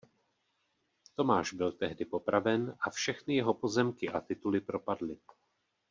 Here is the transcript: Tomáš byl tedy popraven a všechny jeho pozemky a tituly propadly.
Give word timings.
Tomáš 1.15 1.53
byl 1.53 1.71
tedy 1.71 2.05
popraven 2.05 2.77
a 2.81 2.89
všechny 2.89 3.35
jeho 3.35 3.53
pozemky 3.53 4.09
a 4.09 4.21
tituly 4.21 4.61
propadly. 4.61 5.17